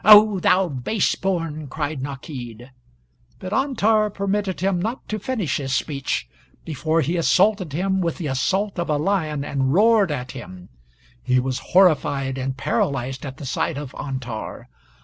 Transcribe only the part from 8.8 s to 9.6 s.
a lion,